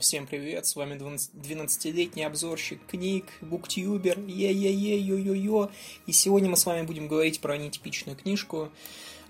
[0.00, 5.70] Всем привет, с вами 12-летний обзорщик книг, буктюбер, е-е-е-ё-ё-ё.
[6.06, 8.68] И сегодня мы с вами будем говорить про нетипичную книжку,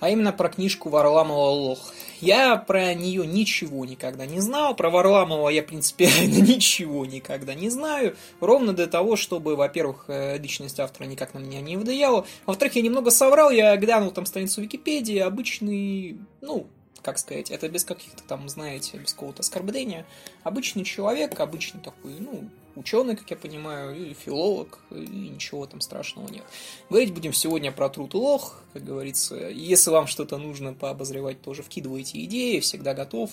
[0.00, 1.94] а именно про книжку Варламова «Лох».
[2.20, 8.16] Я про нее ничего никогда не знал, про Варламова я принципиально ничего никогда не знаю,
[8.40, 12.82] ровно для того, чтобы, во-первых, э, личность автора никак на меня не влияла, во-вторых, я
[12.82, 16.66] немного соврал, я глянул там страницу Википедии, обычный, ну,
[17.08, 20.04] как сказать, это без каких-то там, знаете, без какого-то оскорбления.
[20.42, 24.96] Обычный человек, обычный такой, ну, ученый, как я понимаю, и филолог, и
[25.30, 26.44] ничего там страшного нет.
[26.90, 29.36] Говорить будем сегодня про труд и лох, как говорится.
[29.48, 33.30] Если вам что-то нужно пообозревать, тоже вкидывайте идеи, всегда готов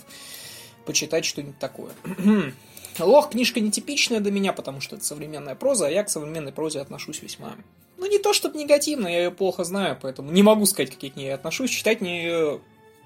[0.86, 1.92] почитать что-нибудь такое.
[3.00, 6.80] Лох книжка нетипичная для меня, потому что это современная проза, а я к современной прозе
[6.80, 7.56] отношусь весьма...
[7.98, 11.10] Ну, не то, чтобы негативно, я ее плохо знаю, поэтому не могу сказать, как я
[11.10, 11.72] к ней отношусь.
[11.72, 12.62] Читать мне ее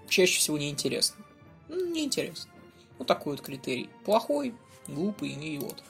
[0.10, 1.24] чаще всего неинтересно.
[1.70, 2.52] Ну, неинтересно.
[2.98, 3.90] Вот такой вот критерий.
[4.06, 4.54] Плохой,
[4.88, 5.84] глупый и вот.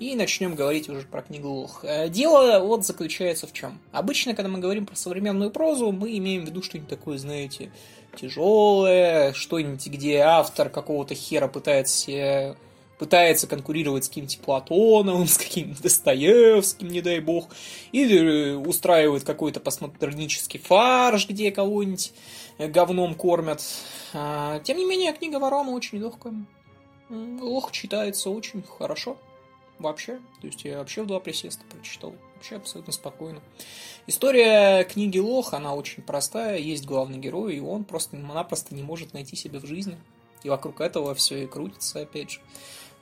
[0.00, 1.84] И начнем говорить уже про книгу Лох.
[1.84, 3.78] Э, дело вот заключается в чем.
[3.92, 7.70] Обычно, когда мы говорим про современную прозу, мы имеем в виду что-нибудь такое, знаете,
[8.16, 12.56] тяжелое, что-нибудь, где автор какого-то хера пытается
[13.04, 17.48] пытается конкурировать с каким-нибудь Платоновым, с каким-нибудь Достоевским, не дай бог,
[17.92, 22.14] или устраивает какой-то постмодернический фарш, где кого-нибудь
[22.58, 23.62] говном кормят.
[24.14, 26.32] А, тем не менее, книга Варама очень легкая.
[27.10, 29.18] Лох читается очень хорошо.
[29.78, 30.20] Вообще.
[30.40, 32.14] То есть я вообще в два присеста прочитал.
[32.36, 33.42] Вообще абсолютно спокойно.
[34.06, 36.56] История книги Лох, она очень простая.
[36.56, 39.98] Есть главный герой, и он просто-напросто не может найти себя в жизни.
[40.42, 42.40] И вокруг этого все и крутится, опять же.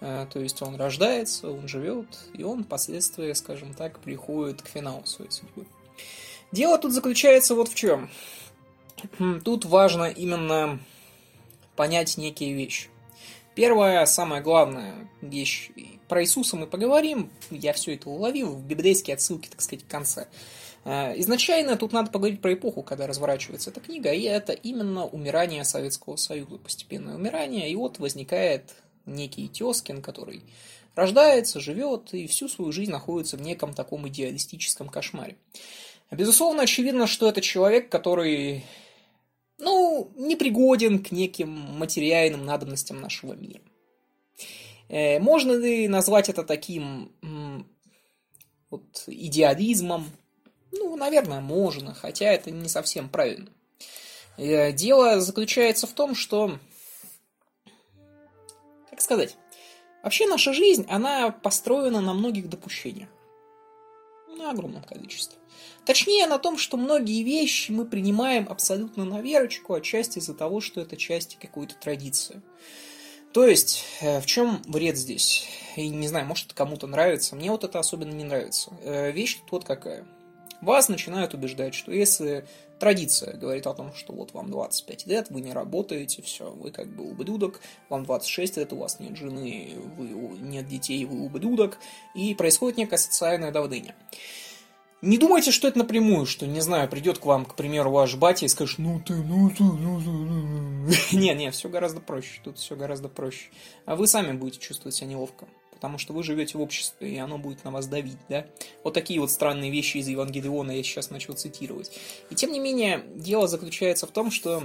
[0.04, 5.06] А, то есть он рождается, он живет, и он впоследствии, скажем так, приходит к финалу
[5.06, 5.64] своей судьбы.
[6.50, 8.10] Дело тут заключается вот в чем.
[9.44, 10.80] Тут важно именно
[11.76, 12.88] понять некие вещи.
[13.54, 15.70] Первая, самая главная вещь,
[16.08, 20.26] про Иисуса мы поговорим, я все это уловил, в библейские отсылки, так сказать, в конце.
[20.84, 25.62] А, изначально тут надо поговорить про эпоху, когда разворачивается эта книга, и это именно умирание
[25.62, 28.74] Советского Союза, постепенное умирание, и вот возникает
[29.06, 30.42] некий Тескин, который
[30.94, 35.36] рождается, живет и всю свою жизнь находится в неком таком идеалистическом кошмаре.
[36.10, 38.64] Безусловно, очевидно, что это человек, который
[39.58, 43.62] ну, непригоден к неким материальным надобностям нашего мира.
[44.88, 47.12] Э, можно ли назвать это таким
[48.70, 50.10] вот, идеализмом?
[50.72, 53.48] Ну, наверное, можно, хотя это не совсем правильно.
[54.36, 56.58] Э, дело заключается в том, что,
[59.02, 59.36] сказать,
[60.02, 63.08] вообще наша жизнь, она построена на многих допущениях.
[64.36, 65.38] На огромном количестве.
[65.84, 70.80] Точнее, на том, что многие вещи мы принимаем абсолютно на верочку, отчасти из-за того, что
[70.80, 72.42] это часть какой-то традиции.
[73.32, 75.46] То есть, э, в чем вред здесь?
[75.76, 78.70] И не знаю, может это кому-то нравится, мне вот это особенно не нравится.
[78.82, 80.06] Э, вещь тут вот какая.
[80.62, 82.46] Вас начинают убеждать, что если
[82.78, 86.86] традиция говорит о том, что вот вам 25 лет, вы не работаете, все, вы как
[86.86, 90.06] бы ублюдок, вам 26 лет, у вас нет жены, вы,
[90.38, 91.78] нет детей, вы ублюдок,
[92.14, 93.96] и происходит некое социальное давление.
[95.02, 98.46] Не думайте, что это напрямую, что, не знаю, придет к вам, к примеру, ваш батя
[98.46, 101.16] и скажет, ну ты, ну ты, ну ты, ну ты.
[101.16, 103.50] Не, не, все гораздо проще, тут все гораздо проще.
[103.84, 105.48] А вы сами будете чувствовать себя неловко,
[105.82, 108.46] потому что вы живете в обществе, и оно будет на вас давить, да?
[108.84, 111.90] Вот такие вот странные вещи из Евангелиона я сейчас начал цитировать.
[112.30, 114.62] И тем не менее, дело заключается в том, что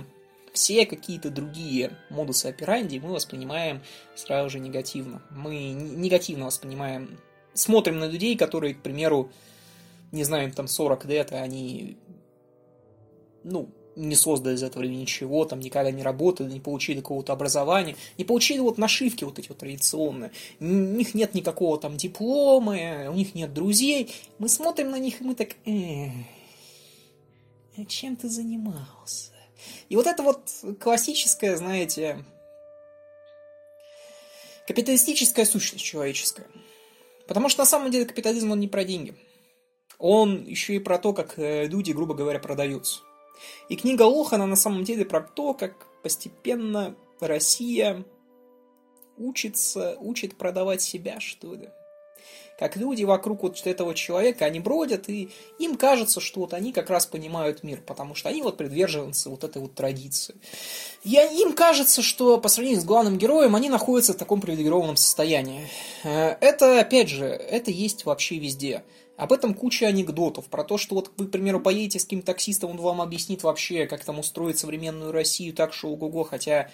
[0.53, 3.81] все какие-то другие модусы операнди мы воспринимаем
[4.13, 5.23] сразу же негативно.
[5.31, 7.19] Мы негативно воспринимаем,
[7.55, 9.31] смотрим на людей, которые, к примеру,
[10.11, 11.97] не знаю, им там 40 лет, и они,
[13.43, 18.23] ну, не создали из этого ничего, там никогда не работали, не получили какого-то образования, не
[18.23, 20.31] получили вот нашивки вот эти вот традиционные.
[20.59, 24.13] У них нет никакого там диплома, у них нет друзей.
[24.39, 26.09] Мы смотрим на них, и мы так, э,
[27.87, 29.31] чем ты занимался?
[29.89, 30.41] И вот это вот
[30.79, 32.23] классическая, знаете,
[34.67, 36.47] капиталистическая сущность человеческая.
[37.27, 39.15] Потому что на самом деле капитализм, он не про деньги–
[39.99, 43.01] он еще и про то, как э, люди, грубо говоря, продаются.
[43.69, 48.05] И книга Лохана на самом деле про то, как постепенно Россия
[49.17, 51.69] учится, учит продавать себя, что ли.
[52.57, 55.29] Как люди вокруг вот этого человека, они бродят, и
[55.59, 59.43] им кажется, что вот они как раз понимают мир, потому что они вот приверженцы вот
[59.43, 60.35] этой вот традиции.
[61.03, 65.69] И им кажется, что по сравнению с главным героем, они находятся в таком привилегированном состоянии.
[66.03, 68.83] Э, это, опять же, это есть вообще везде.
[69.17, 72.69] Об этом куча анекдотов, про то, что вот вы, к примеру, поедете с каким-то таксистом,
[72.71, 76.69] он вам объяснит вообще, как там устроить современную Россию так, что ого-го, хотя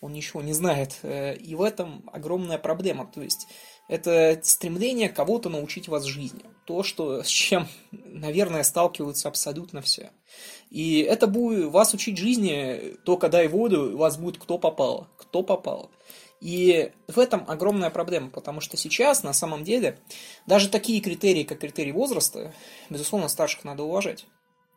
[0.00, 0.98] он ничего не знает.
[1.02, 3.06] Э, и в этом огромная проблема.
[3.06, 3.46] То есть
[3.88, 6.42] это стремление кого-то научить вас жизни.
[6.66, 10.10] То, что, с чем, наверное, сталкиваются абсолютно все.
[10.70, 15.08] И это будет вас учить жизни, только дай воду, у вас будет кто попало.
[15.18, 15.90] Кто попало.
[16.42, 19.96] И в этом огромная проблема, потому что сейчас, на самом деле,
[20.44, 22.52] даже такие критерии, как критерий возраста,
[22.90, 24.26] безусловно, старших надо уважать.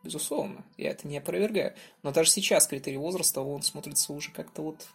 [0.04, 1.74] Безусловно, я это не опровергаю.
[2.04, 4.86] Но даже сейчас критерий возраста, он смотрится уже как-то вот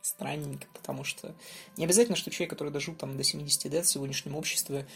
[0.00, 1.34] странненько, потому что
[1.76, 4.86] не обязательно, что человек, который дожил там до 70 лет в сегодняшнем обществе,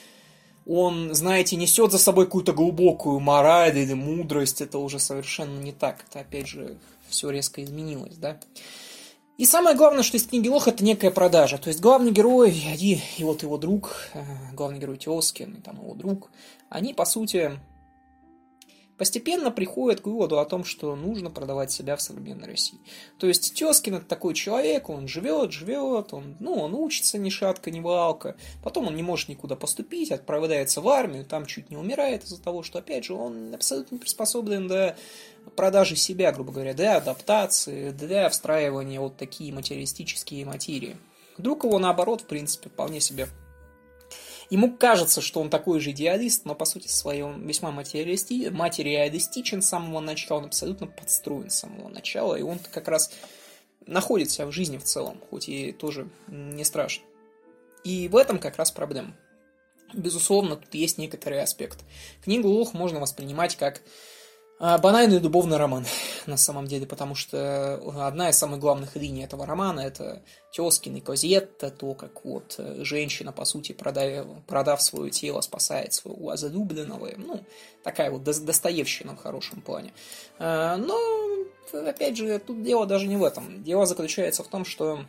[0.64, 6.06] он, знаете, несет за собой какую-то глубокую мораль или мудрость, это уже совершенно не так.
[6.08, 6.78] Это, опять же,
[7.10, 8.40] все резко изменилось, да.
[9.40, 11.56] И самое главное, что из книги Лох это некая продажа.
[11.56, 14.22] То есть главный герой и, и вот его друг, э,
[14.52, 16.30] главный герой Теоскин, и там его друг,
[16.68, 17.58] они, по сути,
[19.00, 22.78] постепенно приходят к выводу о том, что нужно продавать себя в современной России.
[23.18, 27.70] То есть Тескин это такой человек, он живет, живет, он, ну, он учится ни шатка,
[27.70, 32.24] ни валка, потом он не может никуда поступить, отправляется в армию, там чуть не умирает
[32.24, 34.98] из-за того, что, опять же, он абсолютно не приспособлен для
[35.56, 40.98] продажи себя, грубо говоря, для адаптации, для встраивания вот такие материалистические материи.
[41.38, 43.28] Друг его, наоборот, в принципе, вполне себе
[44.50, 48.48] Ему кажется, что он такой же идеалист, но по сути своей он весьма материалисти...
[48.48, 53.12] материалистичен с самого начала, он абсолютно подстроен с самого начала, и он как раз
[53.86, 57.04] находит себя в жизни в целом, хоть и тоже не страшно.
[57.84, 59.16] И в этом как раз проблема.
[59.92, 61.78] Безусловно, тут есть некоторый аспект.
[62.22, 63.80] Книгу Лох можно воспринимать как
[64.60, 65.86] банальный дубовный роман,
[66.26, 70.22] на самом деле, потому что одна из самых главных линий этого романа– это
[70.52, 75.94] Тескин и Козетта, то, как вот э, женщина, по сути, продав, продав свое тело, спасает
[75.94, 77.08] своего возлюбленного.
[77.16, 77.40] Ну,
[77.82, 79.94] такая вот достоевщина в хорошем плане.
[80.38, 80.98] А, но,
[81.72, 83.62] опять же, тут дело даже не в этом.
[83.62, 85.06] Дело заключается в том, что,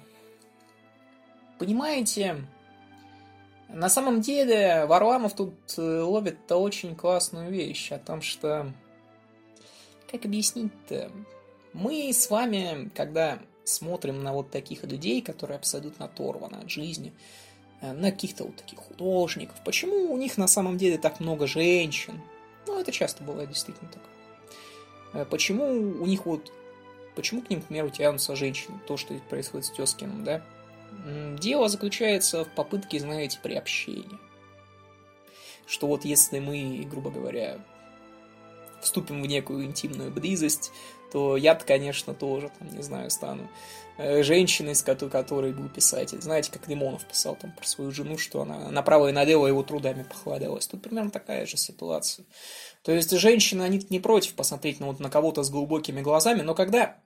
[1.59, 2.47] понимаете,
[3.68, 8.71] на самом деле Варламов тут э, ловит-то очень классную вещь о том, что
[10.11, 11.11] как объяснить-то?
[11.73, 17.13] Мы с вами, когда смотрим на вот таких людей, которые абсолютно оторваны от жизни,
[17.81, 22.21] э, на каких-то вот таких художников, почему у них на самом деле так много женщин?
[22.67, 24.03] Ну, это часто бывает действительно так.
[25.13, 26.51] Э, почему у них вот...
[27.15, 28.79] Почему к ним, к примеру, тянутся женщины?
[28.87, 30.41] То, что происходит с Тескиным, да?
[31.37, 34.19] Дело заключается в попытке, знаете, приобщения.
[35.65, 37.59] Что вот если мы, грубо говоря,
[38.81, 40.72] вступим в некую интимную близость,
[41.12, 43.50] то я-то, конечно, тоже, там, не знаю, стану
[43.98, 46.22] э, женщиной, с которой был писатель.
[46.22, 50.04] Знаете, как Лимонов писал там про свою жену, что она направо и налево его трудами
[50.04, 50.68] похвалялась.
[50.68, 52.25] Тут примерно такая же ситуация.
[52.83, 56.56] То есть женщины, они не против посмотреть на, вот, на кого-то с глубокими глазами, но
[56.56, 56.98] когда,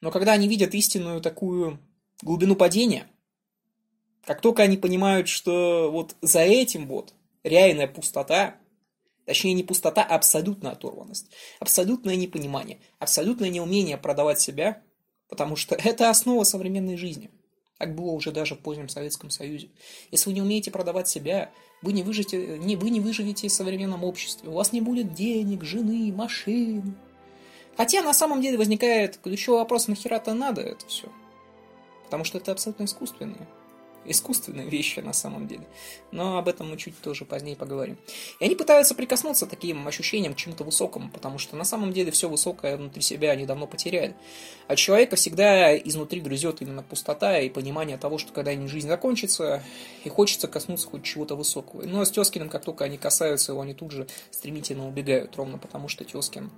[0.00, 1.80] но когда они видят истинную такую
[2.22, 3.08] глубину падения,
[4.24, 7.14] как только они понимают, что вот за этим вот
[7.44, 8.56] реальная пустота,
[9.26, 11.26] Точнее, не пустота, а абсолютная оторванность.
[11.58, 12.78] Абсолютное непонимание.
[13.00, 14.82] Абсолютное неумение продавать себя,
[15.28, 17.30] потому что это основа современной жизни.
[17.78, 19.68] Так было уже даже в позднем Советском Союзе.
[20.10, 21.50] Если вы не умеете продавать себя,
[21.82, 24.48] вы не, выживете, не, вы не выживете в современном обществе.
[24.48, 26.96] У вас не будет денег, жены, машин.
[27.76, 31.12] Хотя на самом деле возникает ключевой вопрос, нахера-то надо это все?
[32.04, 33.46] Потому что это абсолютно искусственное
[34.08, 35.66] искусственные вещи на самом деле.
[36.12, 37.98] Но об этом мы чуть тоже позднее поговорим.
[38.40, 42.28] И они пытаются прикоснуться таким ощущением к чему-то высокому, потому что на самом деле все
[42.28, 44.14] высокое внутри себя они давно потеряли.
[44.68, 49.62] А человека всегда изнутри грызет именно пустота и понимание того, что когда-нибудь жизнь закончится,
[50.04, 51.82] и хочется коснуться хоть чего-то высокого.
[51.82, 55.88] Но с Тескиным, как только они касаются его, они тут же стремительно убегают, ровно потому
[55.88, 56.50] что Тескин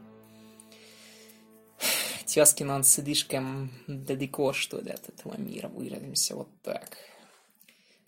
[2.28, 6.98] Тескин, он слишком далеко, что ли, от этого мира, выразимся вот так.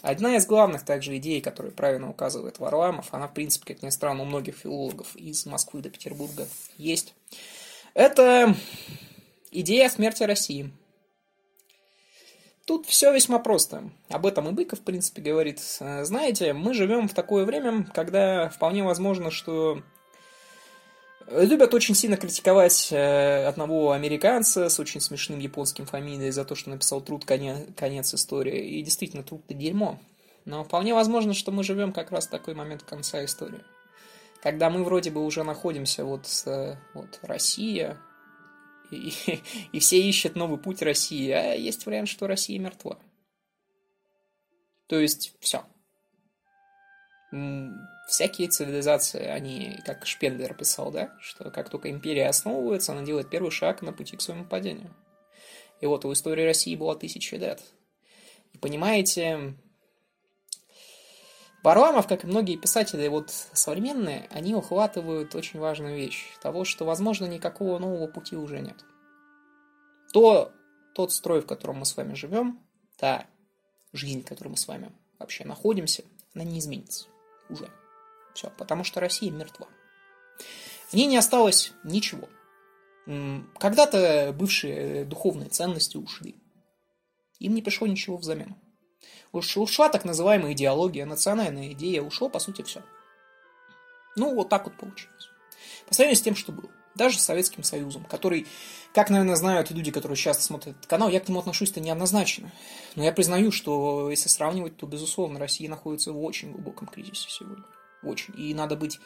[0.02, 4.22] Одна из главных также идей, которую правильно указывает Варламов, она, в принципе, как ни странно,
[4.22, 7.14] у многих филологов из Москвы до Петербурга есть,
[7.92, 8.54] это
[9.50, 10.72] идея смерти России.
[12.66, 13.90] Тут все весьма просто.
[14.08, 15.58] Об этом и Быков, в принципе, говорит.
[15.58, 19.82] Знаете, мы живем в такое время, когда вполне возможно, что
[21.30, 26.70] Любят очень сильно критиковать э, одного американца с очень смешным японским фамилией за то, что
[26.70, 28.78] написал труд «Конец, истории».
[28.78, 30.00] И действительно, труд-то дерьмо.
[30.44, 33.62] Но вполне возможно, что мы живем как раз в такой момент конца истории.
[34.42, 37.96] Когда мы вроде бы уже находимся вот, с, вот Россия,
[38.90, 39.12] и,
[39.72, 42.98] и все ищут новый путь России, а есть вариант, что Россия мертва.
[44.88, 45.62] То есть, все
[48.08, 53.50] всякие цивилизации, они, как Шпенглер писал, да, что как только империя основывается, она делает первый
[53.50, 54.92] шаг на пути к своему падению.
[55.80, 57.62] И вот у истории России было тысяча лет.
[58.52, 59.54] И понимаете,
[61.62, 66.26] Варламов, как и многие писатели вот современные, они ухватывают очень важную вещь.
[66.42, 68.84] Того, что, возможно, никакого нового пути уже нет.
[70.12, 70.52] То,
[70.94, 72.60] тот строй, в котором мы с вами живем,
[72.98, 73.26] та
[73.92, 76.02] жизнь, в которой мы с вами вообще находимся,
[76.34, 77.06] она не изменится
[77.50, 77.70] уже.
[78.34, 79.68] Все, потому что Россия мертва.
[80.88, 82.28] В ней не осталось ничего.
[83.58, 86.36] Когда-то бывшие духовные ценности ушли.
[87.38, 88.56] Им не пришло ничего взамен.
[89.32, 92.82] Уж ушла так называемая идеология, национальная идея, ушло, по сути, все.
[94.16, 95.28] Ну, вот так вот получилось.
[95.86, 96.70] По сравнению с тем, что было.
[96.94, 98.46] Даже с Советским Союзом, который,
[98.92, 102.50] как, наверное, знают люди, которые часто смотрят этот канал, я к нему отношусь-то неоднозначно.
[102.96, 107.64] Но я признаю, что если сравнивать, то, безусловно, Россия находится в очень глубоком кризисе сегодня.
[108.02, 108.34] Очень.
[108.38, 108.98] И надо быть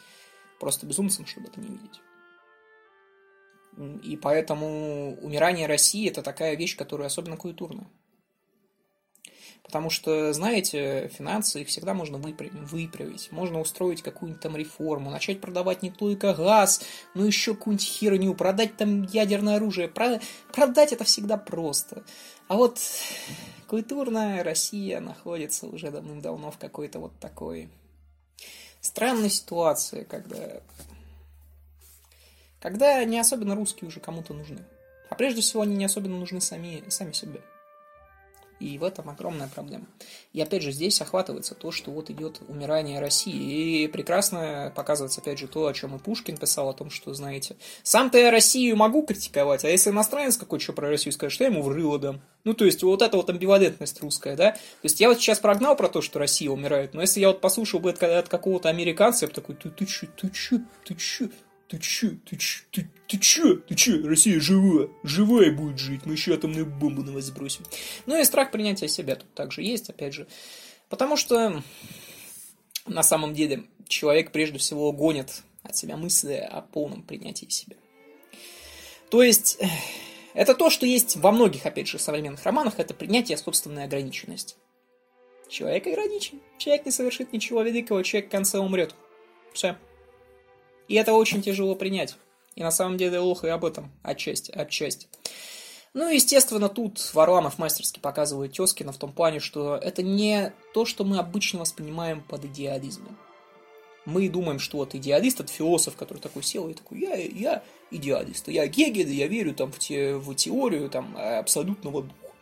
[0.59, 2.01] просто безумцем, чтобы это не видеть.
[4.03, 7.87] И поэтому умирание России– это такая вещь, которая особенно культурная.
[9.65, 13.31] Потому что, знаете, финансы их всегда можно выправить.
[13.31, 16.83] Можно устроить какую-нибудь там реформу, начать продавать не только газ,
[17.15, 19.87] но еще какую-нибудь херню, продать там ядерное оружие.
[19.87, 22.03] Продать это всегда просто.
[22.47, 22.79] А вот
[23.67, 27.69] культурная Россия находится уже давным-давно в какой-то вот такой
[28.81, 30.61] странной ситуации, когда,
[32.59, 34.63] когда не особенно русские уже кому-то нужны.
[35.09, 37.41] А прежде всего они не особенно нужны сами, сами себе.
[38.59, 39.85] И в этом огромная проблема.
[40.31, 43.83] И опять же, здесь охватывается то, что вот идет умирание России.
[43.83, 47.57] И прекрасно показывается, опять же, то, о чем и Пушкин писал, о том, что, знаете,
[47.83, 51.49] сам-то я Россию могу критиковать, а если иностранец какой-то что про Россию скажет, что я
[51.49, 52.21] ему в рыло дам.
[52.45, 54.51] Ну, то есть, вот эта вот амбивалентность русская, да?
[54.51, 57.41] То есть, я вот сейчас прогнал про то, что Россия умирает, но если я вот
[57.41, 60.95] послушал бы это от какого-то американца, я бы такой, ты, ты чё, ты чё, ты
[60.95, 61.27] чё,
[61.67, 66.13] ты чё, ты чё, ты, ты чё, ты чё, Россия жива, живая будет жить, мы
[66.13, 67.65] еще атомную бомбу на вас сбросим.
[68.05, 70.27] Ну и страх принятия себя тут также есть, опять же,
[70.89, 71.63] потому что
[72.85, 77.75] на самом деле человек прежде всего гонит от себя мысли о полном принятии себя.
[79.09, 79.59] То есть,
[80.33, 84.55] это то, что есть во многих, опять же, современных романах, это принятие собственной ограниченности.
[85.47, 86.41] Человек ограничен.
[86.57, 88.95] Человек не совершит ничего великого, человек в конце умрет.
[89.53, 89.77] Все.
[90.87, 92.15] И это очень тяжело принять.
[92.55, 94.51] И на самом деле Лох и об этом отчасти.
[94.51, 95.07] отчасти.
[95.93, 101.05] Ну, естественно, тут Варламов мастерски показывает Тескина в том плане, что это не то, что
[101.05, 103.17] мы обычно воспринимаем под идеализмом.
[104.05, 108.49] Мы думаем, что вот идеалист– это философ, который такой сел и такой, я, я идеалист,
[108.49, 112.35] я Гегель, я верю там в, те, в теорию там, абсолютного духа.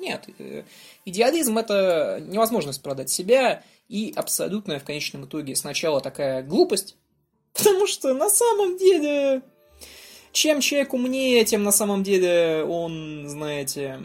[0.00, 0.64] Нет, э,
[1.04, 6.96] идеализм– это невозможность продать себя и абсолютная в конечном итоге сначала такая глупость,
[7.54, 9.42] Потому что на самом деле,
[10.32, 14.00] чем человек умнее, тем на самом деле он, знаете,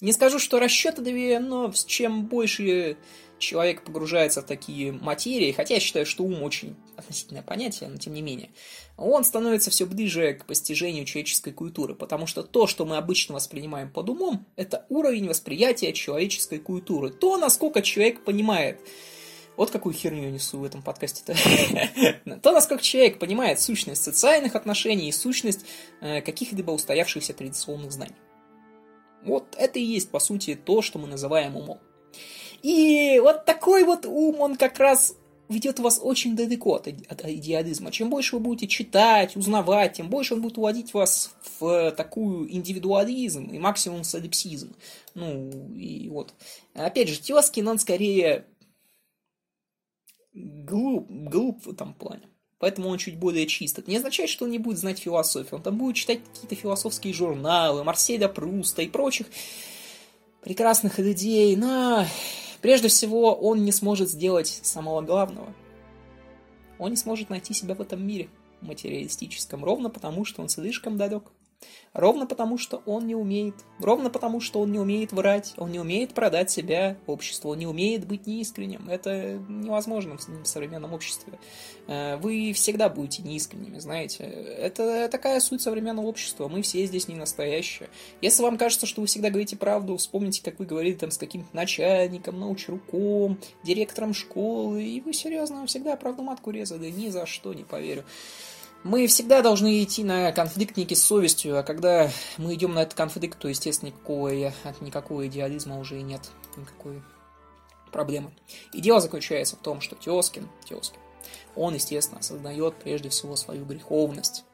[0.00, 2.98] не скажу, что расчетливее, но чем больше
[3.38, 8.14] человек погружается в такие материи, хотя я считаю, что ум очень относительное понятие, но тем
[8.14, 8.50] не менее,
[8.96, 13.90] он становится все ближе к постижению человеческой культуры, потому что то, что мы обычно воспринимаем
[13.92, 18.80] под умом, это уровень восприятия человеческой культуры, то, насколько человек понимает
[19.56, 21.34] вот какую херню несу в этом подкасте-то.
[22.42, 25.64] То, насколько человек понимает сущность социальных отношений и сущность
[26.00, 28.16] э, каких-либо устоявшихся традиционных знаний.
[29.22, 31.80] Вот это и есть, по сути, то, что мы называем умом.
[32.62, 35.16] И вот такой вот ум, он как раз
[35.48, 37.90] ведет вас очень далеко от, от идеализма.
[37.92, 43.46] Чем больше вы будете читать, узнавать, тем больше он будет уводить вас в такую индивидуализм
[43.46, 44.74] и максимум солипсизм.
[45.14, 46.34] Ну, и вот.
[46.74, 48.46] Опять же, Тескин, он скорее
[50.36, 52.28] глуп, глуп в этом плане.
[52.58, 53.78] Поэтому он чуть более чист.
[53.78, 55.56] Это не означает, что он не будет знать философию.
[55.56, 59.26] Он там будет читать какие-то философские журналы, Марселя Пруста и прочих
[60.42, 62.06] прекрасных людей, но
[62.62, 65.52] прежде всего он не сможет сделать самого главного.
[66.78, 68.28] Он не сможет найти себя в этом мире
[68.60, 71.24] материалистическом, ровно потому, что он слишком далек
[71.96, 73.54] Ровно потому, что он не умеет.
[73.80, 75.54] Ровно потому, что он не умеет врать.
[75.56, 77.52] Он не умеет продать себя обществу.
[77.52, 78.90] Он не умеет быть неискренним.
[78.90, 81.38] Это невозможно в современном обществе.
[81.86, 84.24] Э, вы всегда будете неискренними, знаете.
[84.24, 86.48] Это такая суть современного общества.
[86.48, 87.88] Мы все здесь не настоящие.
[88.20, 91.56] Если вам кажется, что вы всегда говорите правду, вспомните, как вы говорили там с каким-то
[91.56, 96.90] начальником, научруком, директором школы, и вы серьезно всегда правду матку резали.
[96.90, 98.04] Ни за что не поверю.
[98.86, 102.94] Мы всегда должны идти на конфликт некий с совестью, а когда мы идем на этот
[102.94, 104.28] конфликт, то, естественно, никакого,
[104.80, 107.02] никакого идеализма уже и нет, никакой
[107.90, 108.32] проблемы.
[108.72, 111.00] И дело заключается в том, что Теоскин, Теоскин,
[111.56, 114.44] он, естественно, осознает прежде всего свою греховность.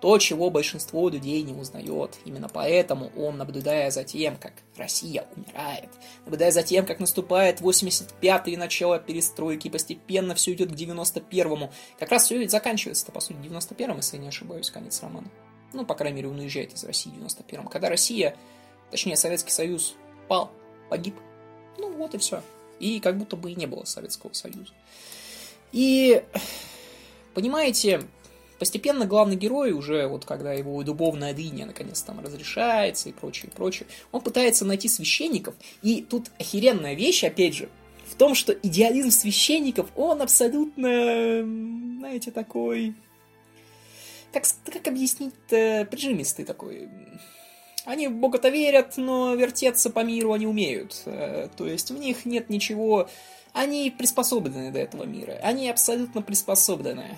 [0.00, 2.18] То, чего большинство людей не узнает.
[2.24, 5.88] Именно поэтому он, наблюдая за тем, как Россия умирает,
[6.24, 11.72] наблюдая за тем, как наступает 85-й начало перестройки, и постепенно все идет к 91-му.
[11.98, 15.28] Как раз все ведь заканчивается-то, по сути, 91-м, если я не ошибаюсь, конец романа.
[15.72, 17.68] Ну, по крайней мере, он уезжает из России в 91-м.
[17.68, 18.36] Когда Россия,
[18.90, 19.94] точнее, Советский Союз
[20.28, 20.52] пал,
[20.88, 21.16] погиб,
[21.78, 22.42] ну вот и все.
[22.78, 24.72] И как будто бы и не было Советского Союза.
[25.72, 26.22] И,
[27.34, 28.02] понимаете,
[28.58, 33.86] Постепенно главный герой, уже вот когда его дубовная дыня наконец там разрешается и прочее, прочее,
[34.12, 35.54] он пытается найти священников.
[35.82, 37.68] И тут охеренная вещь, опять же,
[38.06, 41.42] в том, что идеализм священников, он абсолютно,
[41.98, 42.94] знаете, такой...
[44.32, 45.86] Как, как объяснить-то?
[45.90, 46.88] Прижимистый такой.
[47.84, 51.02] Они в Бога-то верят, но вертеться по миру они умеют.
[51.06, 53.08] Э, то есть в них нет ничего...
[53.52, 55.40] Они приспособлены до этого мира.
[55.42, 57.16] Они абсолютно приспособлены.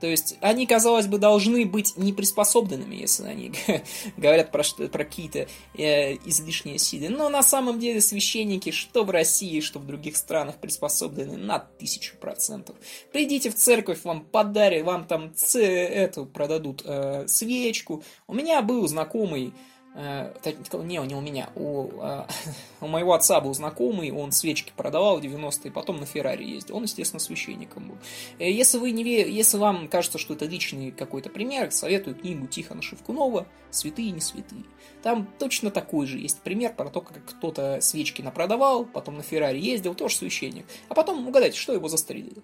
[0.00, 3.52] То есть они, казалось бы, должны быть неприспособленными, если они
[4.16, 7.10] говорят про, про какие-то э, излишние силы.
[7.10, 12.16] Но на самом деле священники, что в России, что в других странах, приспособлены на тысячу
[12.16, 12.76] процентов.
[13.12, 18.02] Придите в церковь, вам подарят, вам там ц, эту продадут э, свечку.
[18.26, 19.52] У меня был знакомый
[19.94, 22.26] не, не у меня, у, э,
[22.80, 26.84] у моего отца был знакомый, он свечки продавал в 90-е, потом на Феррари ездил, он,
[26.84, 27.98] естественно, священником был.
[28.38, 32.82] Э, если, вы не, если вам кажется, что это личный какой-то пример, советую книгу Тихона
[32.82, 34.64] Шевкунова «Святые и не святые».
[35.02, 39.58] Там точно такой же есть пример про то, как кто-то свечки напродавал, потом на Феррари
[39.58, 42.42] ездил, тоже священник, а потом, угадайте, что его застрелили.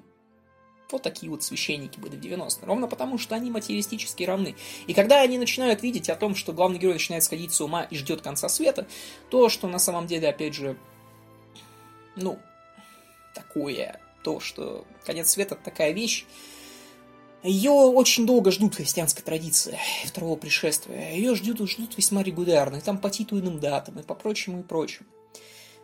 [0.91, 2.67] Вот такие вот священники были в 90-е.
[2.67, 4.55] Ровно потому, что они материалистически равны.
[4.87, 7.97] И когда они начинают видеть о том, что главный герой начинает сходить с ума и
[7.97, 8.87] ждет конца света,
[9.31, 10.77] то, что на самом деле, опять же,
[12.15, 12.39] ну,
[13.35, 16.25] такое, то, что конец света такая вещь,
[17.43, 21.13] ее очень долго ждут в христианской традиции второго пришествия.
[21.13, 25.09] Ее ждут, ждут весьма регулярно, и там по титульным датам, и по прочему, и прочему.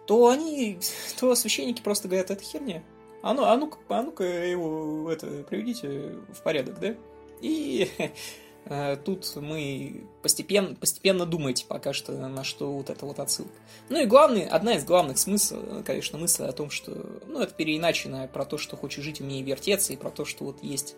[0.06, 0.78] То они,
[1.18, 2.82] то священники просто говорят, это херня.
[3.22, 6.94] А ну, а ну-ка, а ну-ка его это, приведите в порядок, да?
[7.40, 7.88] И
[8.64, 13.52] э, тут мы постепенно, постепенно думаете пока что, на что вот эта вот отсылка.
[13.88, 16.90] Ну и главный, одна из главных смыслов, конечно, мысль о том, что,
[17.26, 20.62] ну, это переиначено про то, что хочешь жить, умей вертеться, и про то, что вот
[20.62, 20.96] есть...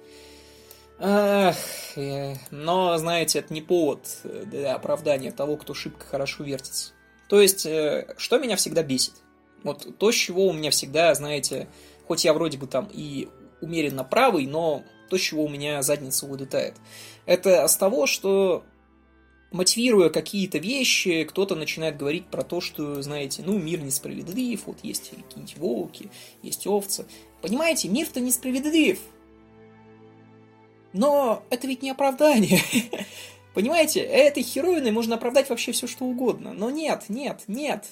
[0.98, 1.56] Ах,
[1.96, 6.92] э, но, знаете, это не повод для оправдания того, кто шибко хорошо вертится.
[7.28, 9.14] То есть, э, что меня всегда бесит?
[9.62, 11.68] Вот то, с чего у меня всегда, знаете,
[12.06, 13.28] хоть я вроде бы там и
[13.60, 16.74] умеренно правый, но то, чего у меня задница улетает.
[17.26, 18.64] Это с того, что
[19.54, 25.10] мотивируя какие-то вещи, кто-то начинает говорить про то, что, знаете, ну, мир несправедлив, вот есть
[25.10, 26.10] какие-нибудь волки,
[26.42, 27.06] есть овцы.
[27.40, 28.98] Понимаете, мир-то несправедлив.
[30.92, 32.60] Но это ведь не оправдание.
[33.54, 36.52] Понимаете, этой хероиной можно оправдать вообще все, что угодно.
[36.52, 37.86] Но нет, нет, нет.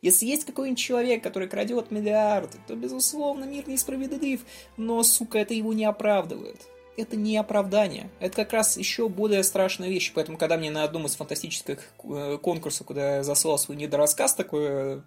[0.00, 4.40] Если есть какой-нибудь человек, который крадет миллиарды, то, безусловно, мир несправедлив,
[4.76, 6.60] но, сука, это его не оправдывает.
[6.96, 8.10] Это не оправдание.
[8.20, 10.12] Это как раз еще более страшная вещь.
[10.14, 14.66] Поэтому, когда мне на одном из фантастических э, конкурсов, куда я заслал свой недорассказ такой
[14.66, 15.00] э,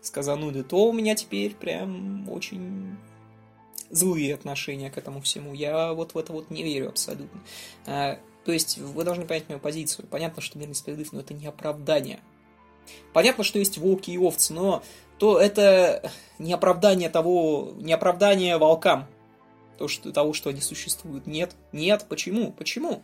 [0.00, 2.96] сказанули, то у меня теперь прям очень
[3.90, 5.52] злые отношения к этому всему.
[5.54, 7.40] Я вот в это вот не верю абсолютно.
[7.86, 10.06] А, то есть вы должны понять мою позицию.
[10.08, 12.20] Понятно, что мир несправедлив, но это не оправдание.
[13.12, 14.82] Понятно, что есть волки и овцы, но
[15.18, 19.06] то это не оправдание того, не оправдание волкам,
[19.78, 21.26] то, что, того, что они существуют.
[21.26, 23.02] Нет, нет, почему, почему?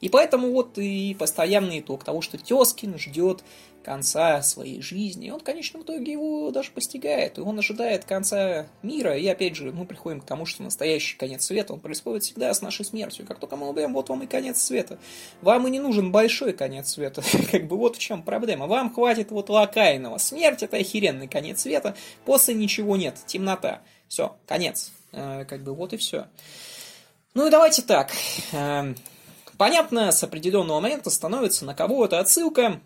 [0.00, 3.44] И поэтому вот и постоянный итог того, что Тескин ждет
[3.84, 5.28] конца своей жизни.
[5.28, 7.38] И он в конечном итоге его даже постигает.
[7.38, 9.16] И он ожидает конца мира.
[9.16, 12.62] И опять же, мы приходим к тому, что настоящий конец света, он происходит всегда с
[12.62, 13.26] нашей смертью.
[13.26, 14.98] Как только мы умрем, вот вам и конец света.
[15.42, 17.22] Вам и не нужен большой конец света.
[17.52, 18.66] Как бы вот в чем проблема.
[18.66, 20.18] Вам хватит вот локального.
[20.18, 21.94] Смерть это охеренный конец света.
[22.24, 23.16] После ничего нет.
[23.26, 23.82] Темнота.
[24.08, 24.92] Все, конец.
[25.12, 26.26] Э, как бы вот и все.
[27.34, 28.12] Ну и давайте так.
[28.52, 28.96] Эм,
[29.58, 32.80] понятно, с определенного момента становится на кого это отсылка,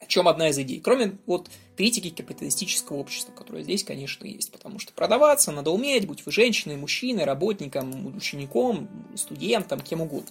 [0.00, 0.80] о чем одна из идей.
[0.80, 4.52] Кроме вот критики капиталистического общества, которое здесь, конечно, есть.
[4.52, 10.30] Потому что продаваться надо уметь, будь вы женщиной, мужчиной, работником, учеником, студентом, кем угодно.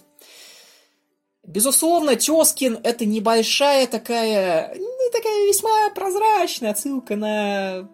[1.44, 7.88] Безусловно, Тескин это небольшая такая, ну, такая весьма прозрачная отсылка на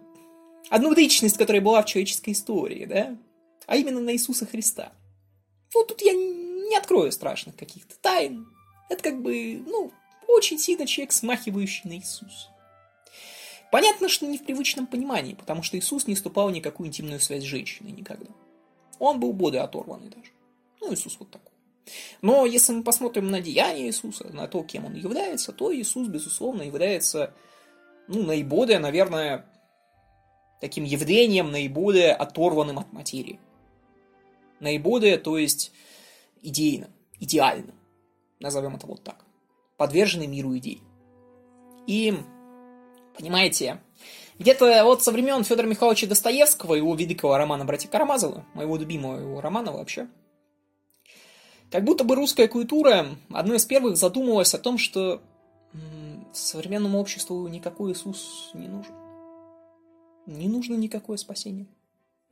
[0.69, 3.15] одну личность, которая была в человеческой истории, да?
[3.67, 4.91] А именно на Иисуса Христа.
[5.73, 8.47] Ну, тут я не открою страшных каких-то тайн.
[8.89, 9.91] Это как бы, ну,
[10.33, 12.49] очень сильно человек, смахивающий на Иисуса.
[13.71, 17.43] Понятно, что не в привычном понимании, потому что Иисус не вступал в никакую интимную связь
[17.43, 18.31] с женщиной никогда.
[18.99, 20.31] Он был боды оторванный даже.
[20.79, 21.51] Ну, Иисус вот такой.
[22.21, 26.61] Но если мы посмотрим на деяния Иисуса, на то, кем он является, то Иисус, безусловно,
[26.61, 27.33] является
[28.07, 29.45] ну, наиболее, наверное,
[30.61, 33.39] таким явлением, наиболее оторванным от материи.
[34.59, 35.71] Наиболее, то есть,
[36.41, 37.75] идейным, идеальным.
[38.39, 39.25] Назовем это вот так.
[39.83, 40.81] Подверженный миру идей.
[41.87, 42.13] И,
[43.17, 43.81] понимаете,
[44.39, 49.41] где-то вот со времен Федора Михайловича Достоевского, его великого романа «Братья Карамазовы», моего любимого его
[49.41, 50.07] романа вообще,
[51.69, 55.21] как будто бы русская культура одной из первых задумалась о том, что
[56.31, 58.95] современному обществу никакой Иисус не нужен.
[60.27, 61.67] Не нужно никакое спасение.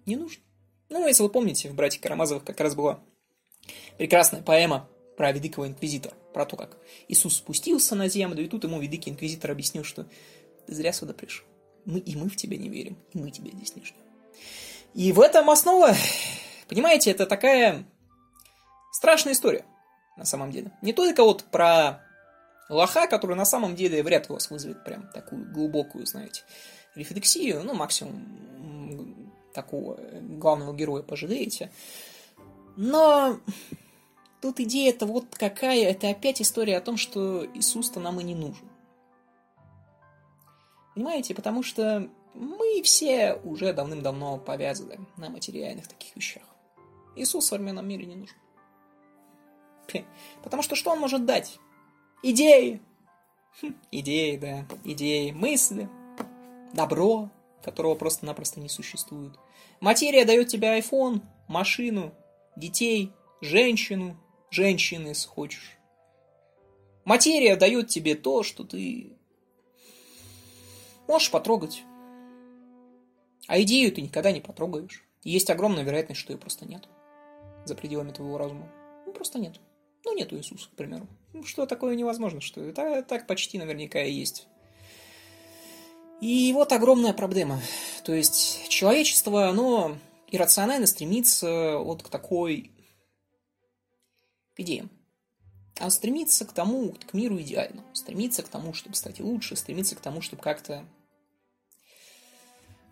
[0.06, 0.42] Не нужно.
[0.88, 3.02] Ну, если вы помните, в «Братьях Карамазовых» как раз была
[3.98, 4.88] прекрасная поэма
[5.18, 9.52] про великого инквизитора, про то, как Иисус спустился на землю, и тут ему великий инквизитор
[9.52, 10.06] объяснил, что
[10.66, 11.46] ты зря сюда пришел.
[11.86, 13.98] Мы, и мы в тебя не верим, и мы тебя здесь не ждем.
[14.94, 15.96] И в этом основа,
[16.68, 17.86] понимаете, это такая
[18.92, 19.66] страшная история,
[20.18, 20.72] на самом деле.
[20.82, 22.04] Не только вот про
[22.70, 26.44] лоха, который на самом деле вряд ли у вас вызовет прям такую глубокую, знаете,
[26.96, 31.72] рефлексию, ну, максимум такого главного героя пожалеете.
[32.78, 33.40] Но
[34.42, 38.68] тут идея-то вот какая, это опять история о том, что Иисус-то нам и не нужен.
[40.96, 46.44] Понимаете, потому что мы все уже давным-давно повязаны на материальных таких вещах.
[47.16, 48.36] Иисус в современном мире не нужен.
[50.44, 51.60] Потому что что он может дать?
[52.24, 52.82] Идеи.
[53.62, 54.66] Хм, идеи, да.
[54.86, 55.90] Идеи, мысли,
[56.74, 57.30] добро,
[57.64, 59.34] которого просто-напросто не существует.
[59.82, 62.14] Материя дает тебе iPhone, машину,
[62.56, 64.18] детей, женщину,
[64.52, 65.78] женщины, если хочешь.
[67.06, 69.18] Материя дает тебе то, что ты
[71.08, 71.84] можешь потрогать.
[73.48, 75.04] А идею ты никогда не потрогаешь.
[75.24, 76.88] И есть огромная вероятность, что ее просто нет.
[77.66, 78.72] За пределами твоего разума.
[79.06, 79.60] Ну, просто нет.
[80.06, 81.08] Ну, нету Иисуса, к примеру.
[81.34, 84.48] Ну, что такое невозможно, что это так почти наверняка и есть.
[86.22, 87.62] И вот огромная проблема.
[88.04, 89.98] То есть человечество, оно
[90.30, 92.72] иррационально стремится вот к такой
[94.62, 94.90] идее.
[95.80, 97.88] Оно стремится к тому, к миру идеальному.
[97.94, 100.86] Стремится к тому, чтобы стать лучше, стремится к тому, чтобы как-то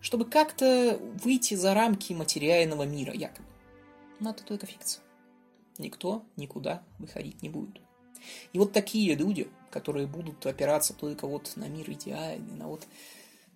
[0.00, 3.46] чтобы как-то выйти за рамки материального мира, якобы.
[4.18, 5.02] Но это только фикция.
[5.78, 7.80] Никто никуда выходить не будет.
[8.52, 12.86] И вот такие люди, которые будут опираться только вот на мир идеальный, на вот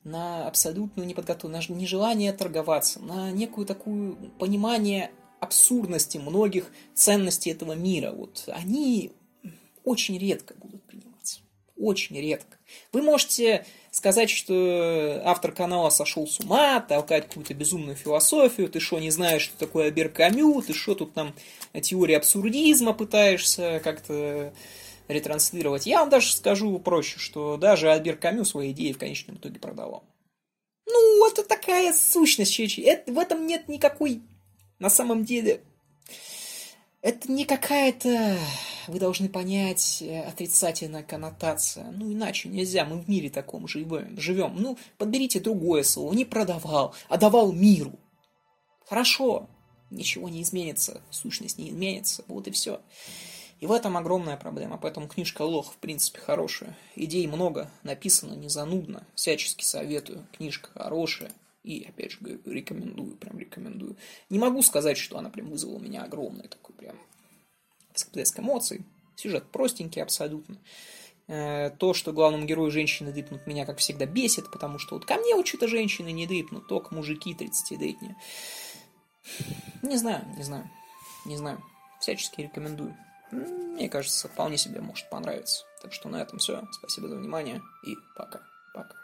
[0.04, 5.10] на абсолютную неподготовленность, на нежелание торговаться, на некую такую понимание
[5.44, 8.12] абсурдности многих ценностей этого мира.
[8.12, 9.12] Вот они
[9.84, 11.40] очень редко будут приниматься.
[11.76, 12.56] Очень редко.
[12.92, 18.98] Вы можете сказать, что автор канала сошел с ума, толкать какую-то безумную философию, ты что,
[18.98, 21.34] не знаешь, что такое Абер Камю, ты что тут там
[21.80, 24.52] теория абсурдизма пытаешься как-то
[25.08, 25.86] ретранслировать.
[25.86, 30.04] Я вам даже скажу проще, что даже Альбер Камю свои идеи в конечном итоге продавал.
[30.86, 32.58] Ну, это такая сущность.
[32.78, 34.22] Это, в этом нет никакой,
[34.84, 35.62] на самом деле,
[37.00, 38.38] это не какая-то,
[38.86, 41.90] вы должны понять, э, отрицательная коннотация.
[41.90, 44.56] Ну, иначе нельзя, мы в мире таком живем.
[44.58, 46.12] Ну, подберите другое слово.
[46.12, 47.98] Не продавал, а давал миру.
[48.86, 49.48] Хорошо,
[49.88, 52.82] ничего не изменится, сущность не изменится, вот и все.
[53.60, 56.76] И в этом огромная проблема, поэтому книжка Лох, в принципе, хорошая.
[56.94, 60.26] Идей много, написано не занудно, всячески советую.
[60.36, 61.32] Книжка хорошая,
[61.64, 63.96] и, опять же, говорю, рекомендую, прям рекомендую.
[64.28, 66.96] Не могу сказать, что она прям вызвала у меня огромный такой прям
[67.94, 68.84] всплеск эмоций.
[69.16, 70.58] Сюжет простенький абсолютно.
[71.26, 75.16] Э, то, что главному герою женщины дыпнут, меня, как всегда, бесит, потому что вот ко
[75.16, 78.14] мне вот что-то женщины не дыпнут, только мужики 30-летние.
[79.82, 80.70] Не знаю, не знаю,
[81.24, 81.62] не знаю.
[81.98, 82.94] Всячески рекомендую.
[83.30, 85.64] Мне кажется, вполне себе может понравиться.
[85.80, 86.68] Так что на этом все.
[86.72, 88.42] Спасибо за внимание и пока.
[88.74, 89.03] Пока.